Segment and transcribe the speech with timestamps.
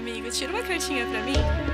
[0.00, 1.69] amigo, tira uma cartinha pra mim?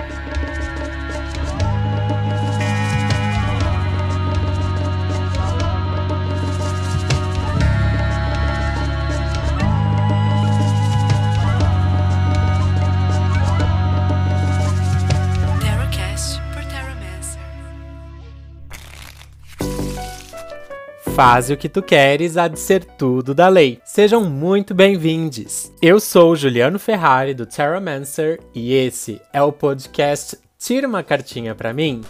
[21.17, 23.81] Faze o que tu queres, há de ser tudo da lei.
[23.87, 25.73] Sejam muito bem-vindos.
[25.81, 31.73] Eu sou Juliano Ferrari do Terramancer e esse é o podcast Tira uma cartinha pra
[31.73, 32.03] mim.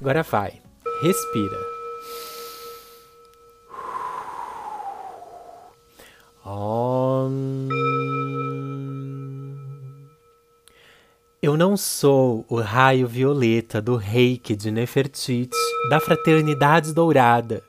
[0.00, 0.60] Agora vai,
[1.02, 1.58] respira.
[6.46, 7.66] Om.
[11.42, 15.56] Eu não sou o raio violeta do reiki de Nefertiti,
[15.88, 17.62] da fraternidade dourada,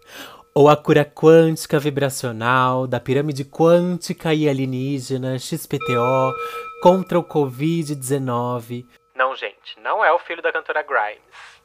[0.54, 6.34] ou a cura quântica vibracional da pirâmide quântica e alienígena XPTO
[6.82, 8.86] contra o Covid-19.
[9.16, 11.62] Não, gente, não é o filho da cantora Grimes.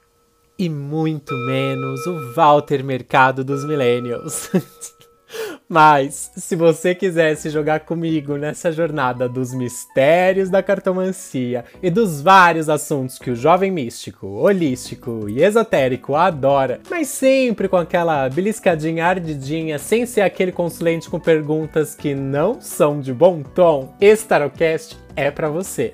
[0.59, 4.51] E muito menos o Walter Mercado dos Millennials.
[5.69, 12.71] Mas, se você quisesse jogar comigo nessa jornada dos mistérios da cartomancia e dos vários
[12.71, 19.79] assuntos que o jovem místico, holístico e esotérico adora, mas sempre com aquela beliscadinha ardidinha,
[19.79, 25.31] sem ser aquele consulente com perguntas que não são de bom tom, esse Tarocast é
[25.31, 25.93] pra você.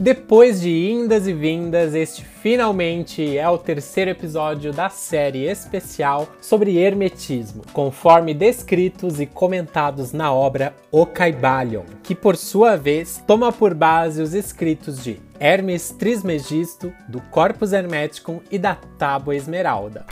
[0.00, 6.78] Depois de indas e vindas, este finalmente é o terceiro episódio da série especial sobre
[6.78, 13.74] hermetismo, conforme descritos e comentados na obra O Caibalion, que por sua vez toma por
[13.74, 20.06] base os escritos de Hermes Trismegisto, do Corpus Hermeticum e da Tábua Esmeralda.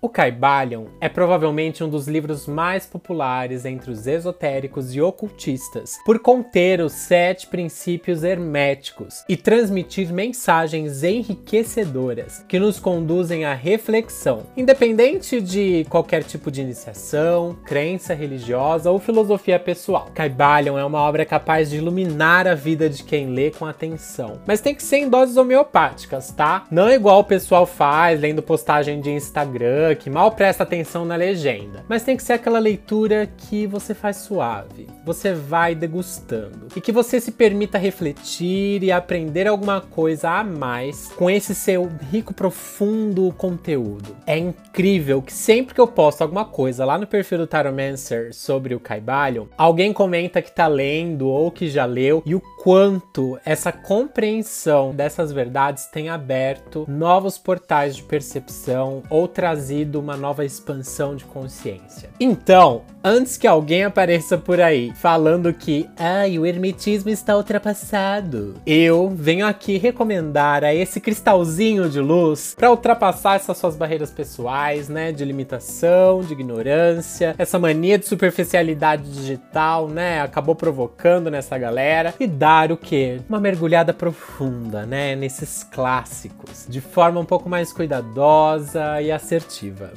[0.00, 6.20] O Caibalion é provavelmente um dos livros mais populares entre os esotéricos e ocultistas, por
[6.20, 15.40] conter os sete princípios herméticos e transmitir mensagens enriquecedoras que nos conduzem à reflexão, independente
[15.40, 20.08] de qualquer tipo de iniciação, crença religiosa ou filosofia pessoal.
[20.14, 24.60] Caibalion é uma obra capaz de iluminar a vida de quem lê com atenção, mas
[24.60, 26.66] tem que ser em doses homeopáticas, tá?
[26.70, 31.84] Não igual o pessoal faz lendo postagem de Instagram que mal presta atenção na legenda.
[31.88, 36.92] Mas tem que ser aquela leitura que você faz suave, você vai degustando e que
[36.92, 43.32] você se permita refletir e aprender alguma coisa a mais com esse seu rico, profundo
[43.36, 44.16] conteúdo.
[44.26, 48.74] É incrível que sempre que eu posto alguma coisa lá no perfil do Taromancer sobre
[48.74, 53.70] o Caibalion, alguém comenta que tá lendo ou que já leu e o quanto essa
[53.70, 61.24] compreensão dessas verdades tem aberto novos portais de percepção ou trazido uma nova expansão de
[61.24, 62.10] consciência.
[62.18, 69.08] Então, antes que alguém apareça por aí falando que ai, o hermetismo está ultrapassado, eu
[69.08, 75.12] venho aqui recomendar a esse cristalzinho de luz para ultrapassar essas suas barreiras pessoais, né,
[75.12, 82.26] de limitação, de ignorância, essa mania de superficialidade digital, né, acabou provocando nessa galera e
[82.26, 83.20] dar o quê?
[83.28, 89.92] Uma mergulhada profunda, né, nesses clássicos, de forma um pouco mais cuidadosa e assertiva.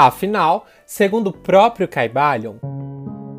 [0.00, 2.58] Afinal, segundo o próprio Caibalion,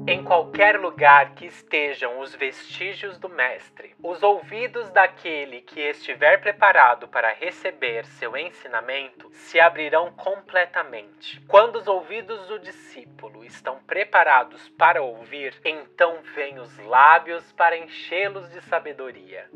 [0.06, 7.08] em qualquer lugar que estejam os vestígios do Mestre, os ouvidos daquele que estiver preparado
[7.08, 11.40] para receber seu ensinamento se abrirão completamente.
[11.47, 18.52] Quando os ouvidos do discípulo estão preparados para ouvir, então vêm os lábios para enchê-los
[18.52, 19.50] de sabedoria.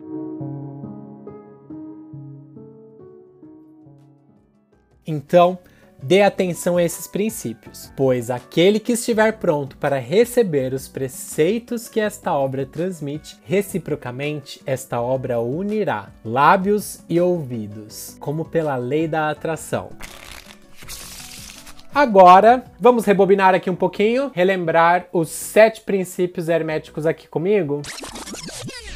[5.05, 5.59] Então,
[6.03, 11.99] dê atenção a esses princípios, pois aquele que estiver pronto para receber os preceitos que
[11.99, 19.89] esta obra transmite, reciprocamente esta obra unirá lábios e ouvidos, como pela lei da atração.
[21.95, 27.81] Agora, vamos rebobinar aqui um pouquinho, relembrar os sete princípios herméticos aqui comigo?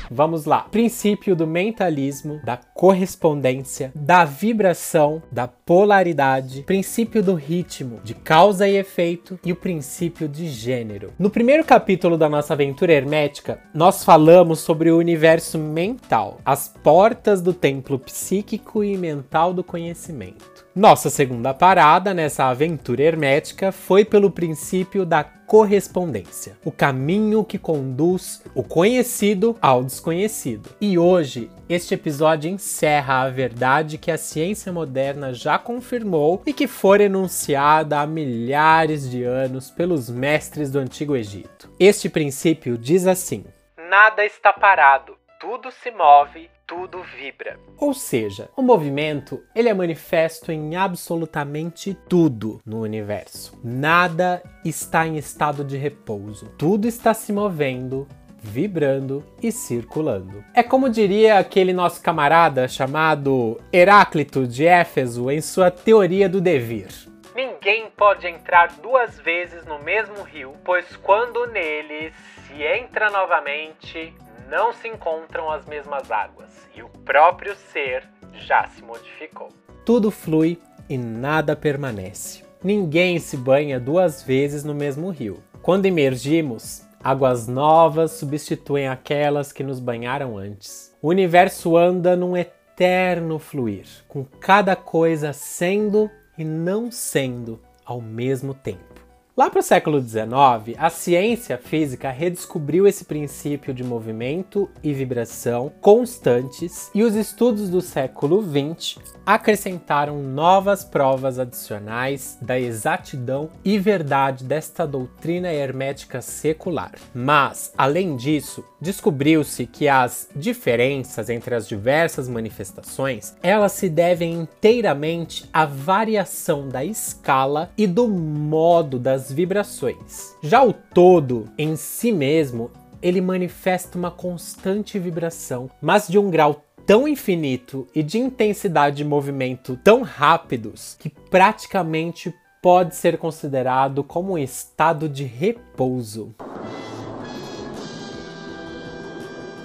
[0.09, 0.62] Vamos lá.
[0.71, 8.77] Princípio do mentalismo, da correspondência, da vibração, da polaridade, princípio do ritmo, de causa e
[8.77, 11.13] efeito e o princípio de gênero.
[11.19, 17.42] No primeiro capítulo da nossa aventura hermética, nós falamos sobre o universo mental, as portas
[17.42, 20.56] do templo psíquico e mental do conhecimento.
[20.77, 28.44] Nossa segunda parada nessa aventura hermética foi pelo princípio da correspondência, o caminho que conduz
[28.53, 30.69] o conhecido ao desconhecido.
[30.79, 36.68] E hoje, este episódio encerra a verdade que a ciência moderna já confirmou e que
[36.68, 41.71] foi enunciada há milhares de anos pelos mestres do Antigo Egito.
[41.80, 43.45] Este princípio diz assim:
[43.89, 47.57] Nada está parado, tudo se move tudo vibra.
[47.78, 53.57] Ou seja, o movimento ele é manifesto em absolutamente tudo no universo.
[53.63, 56.51] Nada está em estado de repouso.
[56.57, 58.06] Tudo está se movendo,
[58.38, 60.44] vibrando e circulando.
[60.54, 66.90] É como diria aquele nosso camarada chamado Heráclito de Éfeso em sua teoria do devir.
[67.33, 72.12] Ninguém pode entrar duas vezes no mesmo rio, pois quando nele
[72.48, 74.13] se entra novamente,
[74.49, 79.49] não se encontram as mesmas águas e o próprio ser já se modificou.
[79.85, 80.59] Tudo flui
[80.89, 82.44] e nada permanece.
[82.63, 85.44] Ninguém se banha duas vezes no mesmo rio.
[85.61, 90.95] Quando emergimos, águas novas substituem aquelas que nos banharam antes.
[91.01, 98.53] O universo anda num eterno fluir, com cada coisa sendo e não sendo ao mesmo
[98.53, 98.96] tempo.
[99.38, 105.72] Lá para o século XIX, a ciência física redescobriu esse princípio de movimento e vibração
[105.80, 114.44] constantes e os estudos do século XX acrescentaram novas provas adicionais da exatidão e verdade
[114.44, 116.94] desta doutrina hermética secular.
[117.13, 125.50] Mas, além disso, descobriu-se que as diferenças entre as diversas manifestações, elas se devem inteiramente
[125.51, 130.35] à variação da escala e do modo das vibrações.
[130.41, 132.71] Já o todo em si mesmo,
[133.01, 139.03] ele manifesta uma constante vibração, mas de um grau tão infinito e de intensidade de
[139.03, 146.33] movimento tão rápidos que praticamente pode ser considerado como um estado de repouso.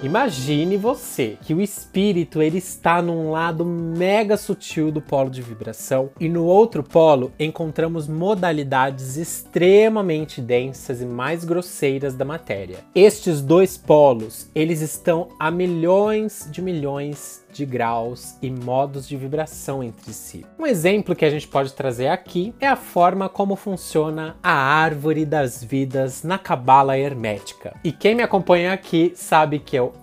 [0.03, 6.09] Imagine você que o espírito ele está num lado mega sutil do polo de vibração
[6.19, 12.79] e no outro polo encontramos modalidades extremamente densas e mais grosseiras da matéria.
[12.93, 19.83] Estes dois polos, eles estão a milhões de milhões de graus e modos de vibração
[19.83, 20.45] entre si.
[20.57, 25.25] Um exemplo que a gente pode trazer aqui é a forma como funciona a árvore
[25.25, 27.75] das vidas na cabala hermética.
[27.83, 29.93] E quem me acompanha aqui sabe que eu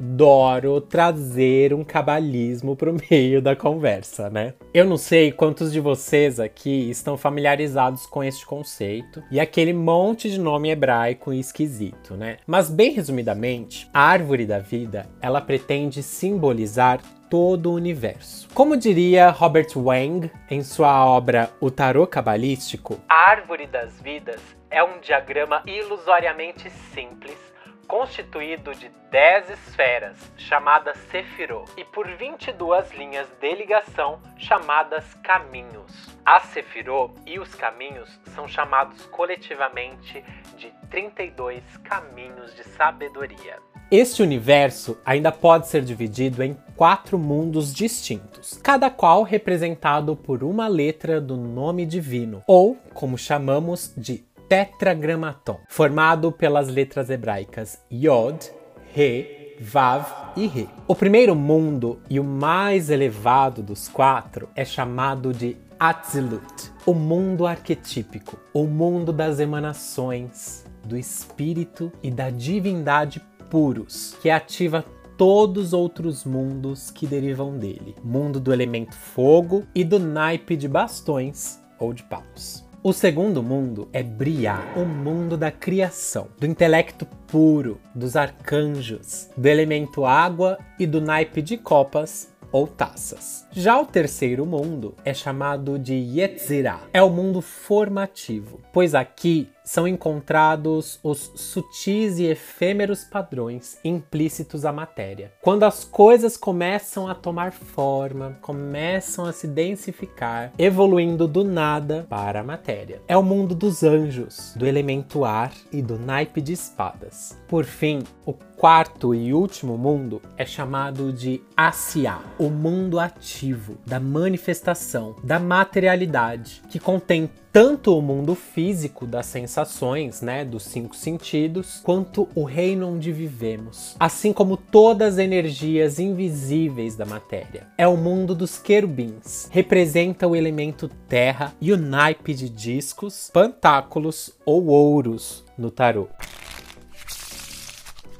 [0.00, 4.54] adoro trazer um cabalismo pro meio da conversa, né?
[4.72, 10.30] Eu não sei quantos de vocês aqui estão familiarizados com este conceito e aquele monte
[10.30, 12.38] de nome hebraico e esquisito, né?
[12.46, 18.48] Mas bem resumidamente, a árvore da vida, ela pretende simbolizar todo o universo.
[18.54, 24.82] Como diria Robert Wang em sua obra O Tarô Cabalístico, a árvore das vidas é
[24.82, 27.50] um diagrama ilusoriamente simples
[27.90, 36.16] constituído de 10 esferas, chamadas Sefirot, e por 22 linhas de ligação, chamadas caminhos.
[36.24, 40.24] As Sefirot e os caminhos são chamados coletivamente
[40.56, 43.58] de 32 caminhos de sabedoria.
[43.90, 50.68] Este universo ainda pode ser dividido em quatro mundos distintos, cada qual representado por uma
[50.68, 58.50] letra do nome divino, ou como chamamos de tetragramaton, formado pelas letras hebraicas Yod,
[58.92, 60.04] Re, Vav
[60.36, 60.68] e Re.
[60.88, 67.46] O primeiro mundo e o mais elevado dos quatro é chamado de Atzilut, o mundo
[67.46, 74.84] arquetípico, o mundo das emanações, do espírito e da divindade puros, que ativa
[75.16, 77.94] todos os outros mundos que derivam dele.
[78.02, 82.68] Mundo do elemento fogo e do naipe de bastões ou de paus.
[82.82, 89.46] O segundo mundo é Briá, o mundo da criação, do intelecto puro, dos arcanjos, do
[89.46, 93.46] elemento água e do naipe de copas ou taças.
[93.52, 99.86] Já o terceiro mundo é chamado de Yetzirah, é o mundo formativo, pois aqui são
[99.86, 105.30] encontrados os sutis e efêmeros padrões implícitos à matéria.
[105.40, 112.40] Quando as coisas começam a tomar forma, começam a se densificar, evoluindo do nada para
[112.40, 113.00] a matéria.
[113.06, 117.38] É o mundo dos anjos, do elemento ar e do naipe de espadas.
[117.46, 124.00] Por fim, o quarto e último mundo é chamado de Asiá, o mundo ativo da
[124.00, 131.80] manifestação, da materialidade, que contém tanto o mundo físico das sensações, né, dos cinco sentidos,
[131.82, 137.66] quanto o reino onde vivemos, assim como todas as energias invisíveis da matéria.
[137.76, 144.32] É o mundo dos querubins, representa o elemento terra e o naipe de discos, pantáculos
[144.44, 146.08] ou ouros no tarô.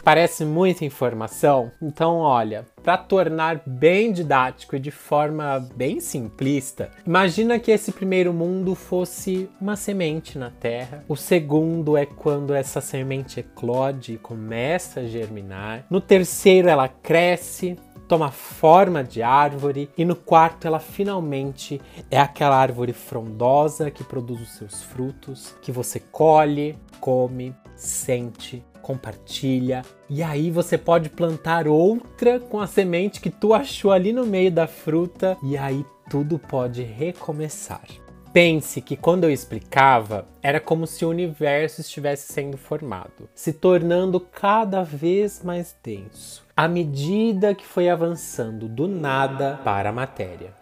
[0.02, 1.70] Parece muita informação?
[1.80, 8.32] Então, olha, para tornar bem didático e de forma bem simplista, imagina que esse primeiro
[8.32, 11.04] mundo fosse uma semente na terra.
[11.08, 15.84] O segundo é quando essa semente eclode e começa a germinar.
[15.90, 17.76] No terceiro, ela cresce,
[18.08, 24.40] toma forma de árvore e no quarto ela finalmente é aquela árvore frondosa que produz
[24.40, 29.82] os seus frutos, que você colhe, come, sente compartilha.
[30.09, 34.50] E aí você pode plantar outra com a semente que tu achou ali no meio
[34.50, 37.85] da fruta e aí tudo pode recomeçar.
[38.32, 44.20] Pense que quando eu explicava, era como se o universo estivesse sendo formado, se tornando
[44.20, 50.60] cada vez mais denso, à medida que foi avançando do nada para a matéria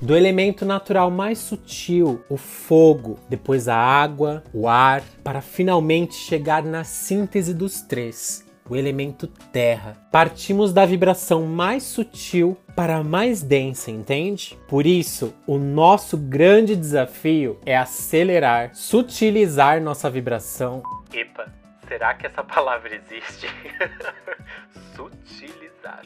[0.00, 6.62] do elemento natural mais sutil, o fogo, depois a água, o ar, para finalmente chegar
[6.62, 9.96] na síntese dos três, o elemento terra.
[10.10, 14.58] Partimos da vibração mais sutil para a mais densa, entende?
[14.68, 20.82] Por isso, o nosso grande desafio é acelerar, sutilizar nossa vibração.
[21.12, 21.52] Epa,
[21.86, 23.46] será que essa palavra existe?
[24.96, 26.02] Sutilizar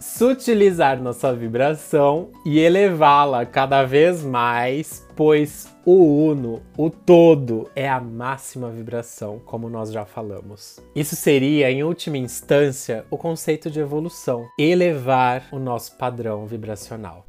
[0.00, 8.00] sutilizar nossa vibração e elevá-la cada vez mais, pois o uno, o todo, é a
[8.00, 10.78] máxima vibração, como nós já falamos.
[10.94, 17.26] Isso seria, em última instância, o conceito de evolução elevar o nosso padrão vibracional.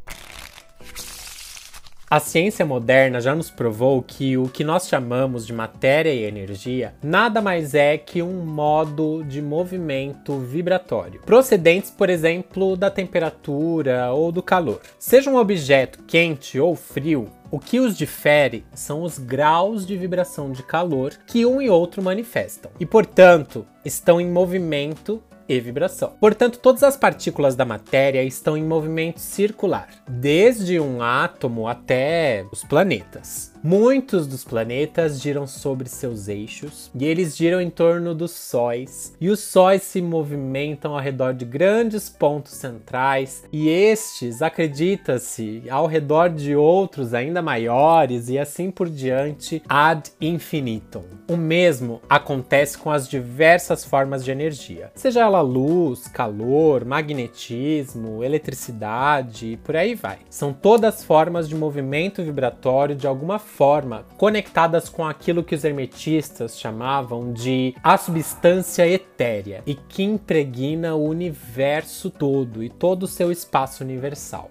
[2.12, 6.96] A ciência moderna já nos provou que o que nós chamamos de matéria e energia
[7.04, 14.32] nada mais é que um modo de movimento vibratório, procedentes, por exemplo, da temperatura ou
[14.32, 14.82] do calor.
[14.98, 20.52] Seja um objeto quente ou frio, o que os difere são os graus de vibração
[20.52, 26.14] de calor que um e outro manifestam, e portanto estão em movimento e vibração.
[26.20, 32.64] Portanto, todas as partículas da matéria estão em movimento circular, desde um átomo até os
[32.64, 33.52] planetas.
[33.62, 39.30] Muitos dos planetas giram sobre seus eixos e eles giram em torno dos sóis, e
[39.30, 46.30] os sóis se movimentam ao redor de grandes pontos centrais, e estes, acredita-se, ao redor
[46.30, 51.04] de outros ainda maiores e assim por diante, ad infinitum.
[51.28, 59.48] O mesmo acontece com as diversas formas de energia, seja ela luz, calor, magnetismo, eletricidade
[59.48, 60.20] e por aí vai.
[60.30, 66.58] São todas formas de movimento vibratório de alguma forma conectadas com aquilo que os hermetistas
[66.60, 73.32] chamavam de a substância etérea e que impregna o universo todo e todo o seu
[73.32, 74.50] espaço universal.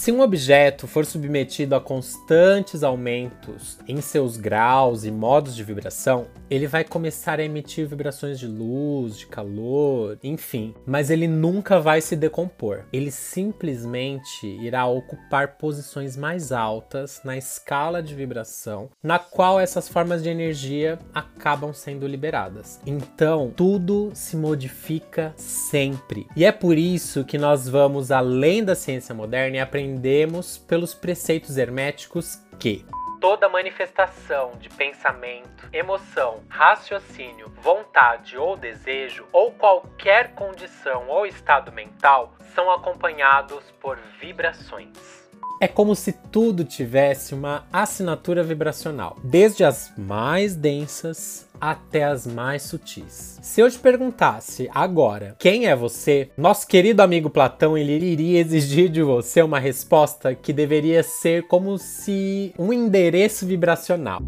[0.00, 6.26] Se um objeto for submetido a constantes aumentos em seus graus e modos de vibração,
[6.48, 12.00] ele vai começar a emitir vibrações de luz, de calor, enfim, mas ele nunca vai
[12.00, 12.84] se decompor.
[12.90, 20.22] Ele simplesmente irá ocupar posições mais altas na escala de vibração, na qual essas formas
[20.22, 22.80] de energia acabam sendo liberadas.
[22.86, 26.26] Então, tudo se modifica sempre.
[26.34, 30.94] E é por isso que nós vamos além da ciência moderna e aprender aprendemos pelos
[30.94, 32.86] preceitos herméticos que
[33.20, 42.34] toda manifestação de pensamento, emoção, raciocínio, vontade ou desejo, ou qualquer condição ou estado mental,
[42.54, 45.19] são acompanhados por vibrações.
[45.62, 52.62] É como se tudo tivesse uma assinatura vibracional, desde as mais densas até as mais
[52.62, 53.38] sutis.
[53.42, 58.88] Se eu te perguntasse agora quem é você, nosso querido amigo Platão ele iria exigir
[58.88, 64.22] de você uma resposta que deveria ser como se um endereço vibracional.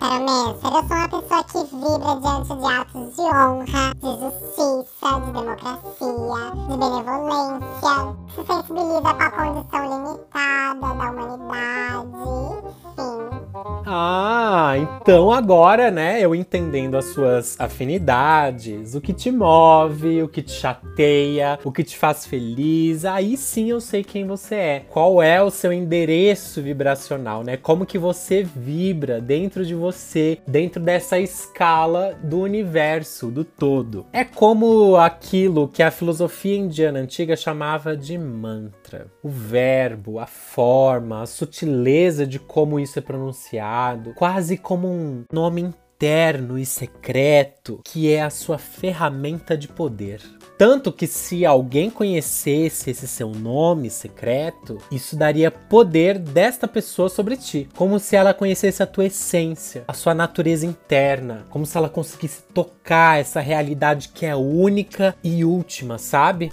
[0.00, 5.30] Taromenser, eu sou uma pessoa que vibra diante de atos de honra, de justiça, de
[5.30, 7.94] democracia, de benevolência,
[8.34, 12.16] se sensibiliza com a condição limitada da humanidade,
[12.96, 13.49] enfim.
[13.86, 20.42] Ah, então agora, né, eu entendendo as suas afinidades, o que te move, o que
[20.42, 24.80] te chateia, o que te faz feliz, aí sim eu sei quem você é.
[24.88, 27.56] Qual é o seu endereço vibracional, né?
[27.56, 34.06] Como que você vibra dentro de você, dentro dessa escala do universo, do todo.
[34.12, 39.06] É como aquilo que a filosofia indiana antiga chamava de mantra.
[39.22, 43.39] O verbo, a forma, a sutileza de como isso é pronunciado,
[44.14, 45.62] quase como um nome
[46.00, 50.22] interno e secreto que é a sua ferramenta de poder.
[50.56, 57.36] Tanto que se alguém conhecesse esse seu nome secreto, isso daria poder desta pessoa sobre
[57.36, 61.88] ti, como se ela conhecesse a tua essência, a sua natureza interna, como se ela
[61.88, 66.50] conseguisse tocar essa realidade que é única e última, sabe?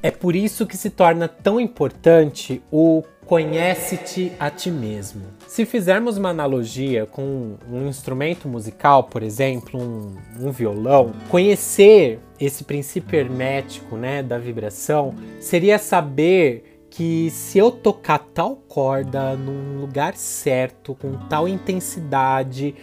[0.00, 5.20] É por isso que se torna tão importante o conhece-te a ti mesmo.
[5.46, 12.64] Se fizermos uma analogia com um instrumento musical, por exemplo, um, um, violão, conhecer esse
[12.64, 20.16] princípio hermético né, da vibração seria saber que se eu tocar tal corda num lugar
[20.16, 22.74] certo, com tal intensidade,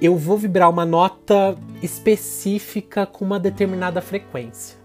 [0.00, 4.78] eu vou vibrar uma nota específica com uma determinada frequência.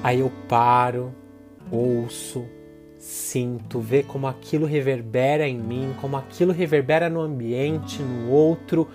[0.00, 1.12] Aí eu paro,
[1.72, 2.46] ouço,
[3.00, 8.86] sinto, ver como aquilo reverbera em mim, como aquilo reverbera no ambiente, no outro.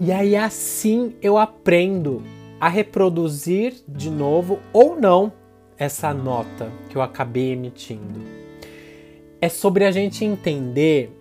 [0.00, 2.22] E aí assim eu aprendo
[2.58, 5.30] a reproduzir de novo ou não
[5.76, 8.20] essa nota que eu acabei emitindo.
[9.38, 11.12] É sobre a gente entender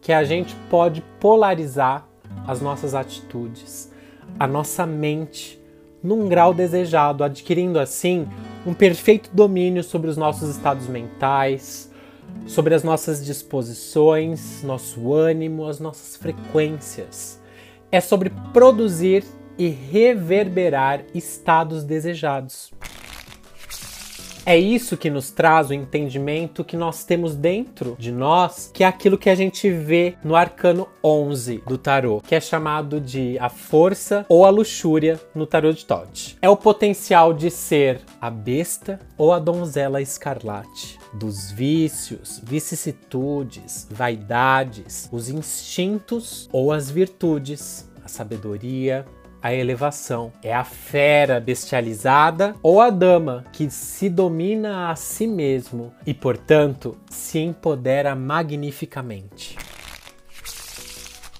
[0.00, 2.08] que a gente pode polarizar
[2.44, 3.92] as nossas atitudes,
[4.36, 5.61] a nossa mente
[6.02, 8.26] num grau desejado, adquirindo assim
[8.66, 11.90] um perfeito domínio sobre os nossos estados mentais,
[12.46, 17.40] sobre as nossas disposições, nosso ânimo, as nossas frequências.
[17.90, 19.24] É sobre produzir
[19.58, 22.72] e reverberar estados desejados.
[24.44, 28.86] É isso que nos traz o entendimento que nós temos dentro de nós, que é
[28.86, 33.48] aquilo que a gente vê no arcano 11 do tarô, que é chamado de a
[33.48, 36.36] força ou a luxúria no tarô de Todd.
[36.42, 45.08] É o potencial de ser a besta ou a donzela escarlate dos vícios, vicissitudes, vaidades,
[45.12, 49.06] os instintos ou as virtudes, a sabedoria,
[49.42, 50.32] a elevação.
[50.42, 56.96] É a fera bestializada ou a dama que se domina a si mesmo e, portanto,
[57.10, 59.56] se empodera magnificamente.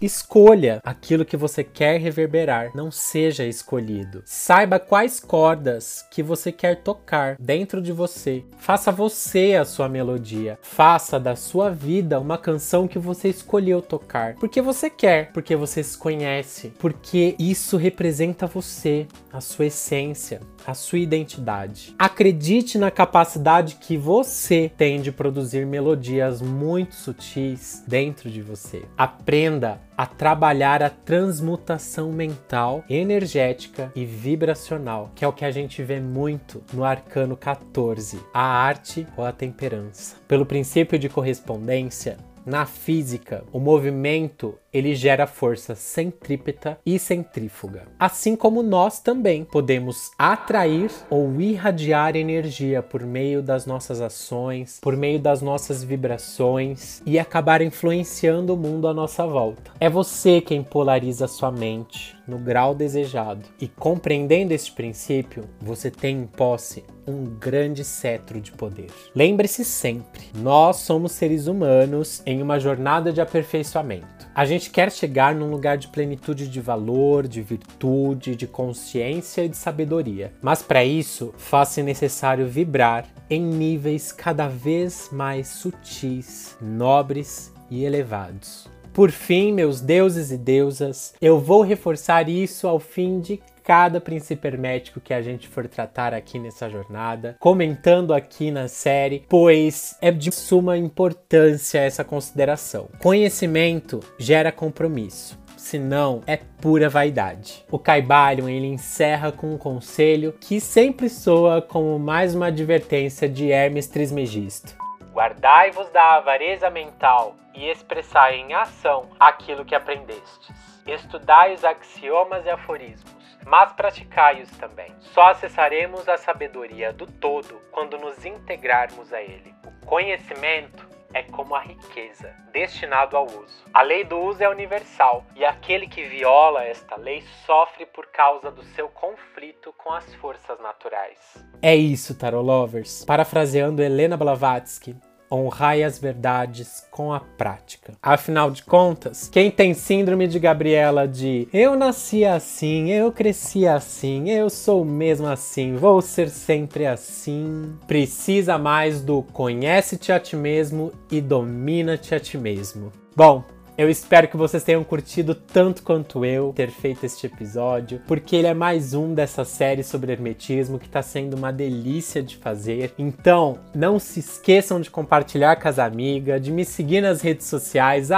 [0.03, 4.21] Escolha aquilo que você quer reverberar, não seja escolhido.
[4.27, 8.45] Saiba quais cordas que você quer tocar dentro de você.
[8.59, 10.59] Faça você a sua melodia.
[10.61, 14.35] Faça da sua vida uma canção que você escolheu tocar.
[14.35, 20.75] Porque você quer, porque você se conhece, porque isso representa você, a sua essência, a
[20.75, 21.94] sua identidade.
[21.98, 28.83] Acredite na capacidade que você tem de produzir melodias muito sutis dentro de você.
[28.96, 35.83] Aprenda a trabalhar a transmutação mental, energética e vibracional, que é o que a gente
[35.83, 40.16] vê muito no arcano 14, a arte ou a temperança.
[40.27, 47.85] Pelo princípio de correspondência, na física, o movimento ele gera força centrípeta e centrífuga.
[47.99, 54.97] Assim como nós também podemos atrair ou irradiar energia por meio das nossas ações, por
[54.97, 59.73] meio das nossas vibrações e acabar influenciando o mundo à nossa volta.
[59.79, 63.49] É você quem polariza sua mente no grau desejado.
[63.61, 68.91] E compreendendo este princípio, você tem em posse um grande cetro de poder.
[69.15, 74.22] Lembre-se sempre, nós somos seres humanos em uma jornada de aperfeiçoamento.
[74.35, 79.49] A gente quer chegar num lugar de plenitude de valor, de virtude, de consciência e
[79.49, 80.33] de sabedoria.
[80.40, 88.66] Mas para isso, faz-se necessário vibrar em níveis cada vez mais sutis, nobres e elevados.
[88.95, 94.48] Por fim, meus deuses e deusas, eu vou reforçar isso ao fim de cada princípio
[94.48, 100.11] hermético que a gente for tratar aqui nessa jornada, comentando aqui na série, pois é
[100.11, 102.88] de suma importância essa consideração.
[102.98, 107.64] Conhecimento gera compromisso senão é pura vaidade.
[107.70, 113.51] O Caibalion ele encerra com um conselho que sempre soa como mais uma advertência de
[113.51, 114.75] Hermes Trismegisto.
[115.12, 120.51] Guardai-vos da avareza mental e expressai em ação aquilo que aprendestes.
[120.87, 124.92] Estudai os axiomas e aforismos mas praticai-os também.
[125.00, 129.55] Só acessaremos a sabedoria do todo quando nos integrarmos a ele.
[129.64, 133.64] O conhecimento é como a riqueza, destinado ao uso.
[133.72, 138.50] A lei do uso é universal e aquele que viola esta lei sofre por causa
[138.50, 141.18] do seu conflito com as forças naturais.
[141.61, 143.05] É isso, Tarot Lovers.
[143.05, 144.96] Parafraseando Helena Blavatsky,
[145.33, 147.95] honrai as verdades com a prática.
[148.03, 154.31] Afinal de contas, quem tem síndrome de Gabriela de eu nasci assim, eu cresci assim,
[154.31, 160.92] eu sou mesmo assim, vou ser sempre assim, precisa mais do conhece-te a ti mesmo
[161.11, 162.92] e domina-te a ti mesmo.
[163.14, 163.45] Bom,
[163.77, 168.47] eu espero que vocês tenham curtido tanto quanto eu ter feito este episódio, porque ele
[168.47, 172.93] é mais um dessa série sobre hermetismo que está sendo uma delícia de fazer.
[172.99, 178.11] Então, não se esqueçam de compartilhar com as amigas, de me seguir nas redes sociais,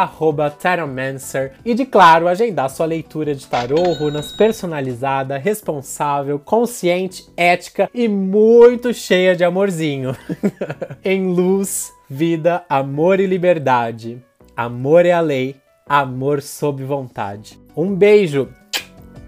[0.61, 8.09] Taromancer, e de, claro, agendar sua leitura de tarô, runas personalizada, responsável, consciente, ética e
[8.09, 10.17] muito cheia de amorzinho.
[11.05, 14.23] em luz, vida, amor e liberdade.
[14.57, 17.59] Amor é a lei, amor sob vontade.
[17.77, 18.49] Um beijo,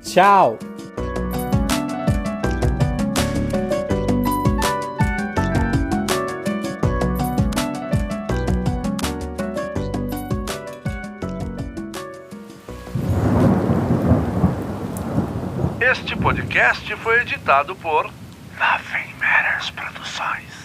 [0.00, 0.56] tchau!
[15.80, 20.55] Este podcast foi editado por Nothing Matters Produções.